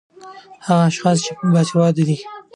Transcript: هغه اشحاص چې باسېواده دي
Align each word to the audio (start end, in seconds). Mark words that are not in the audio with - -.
هغه 0.65 0.83
اشحاص 0.91 1.17
چې 1.25 1.31
باسېواده 1.53 2.03
دي 2.07 2.17